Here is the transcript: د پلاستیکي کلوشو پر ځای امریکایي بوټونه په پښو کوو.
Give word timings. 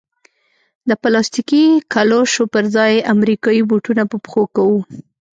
د 0.89 0.91
پلاستیکي 1.01 1.65
کلوشو 1.93 2.43
پر 2.53 2.63
ځای 2.75 2.93
امریکایي 3.13 3.61
بوټونه 3.69 4.03
په 4.11 4.17
پښو 4.23 4.43
کوو. 4.55 4.79